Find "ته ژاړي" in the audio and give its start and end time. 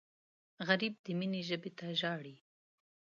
1.77-2.35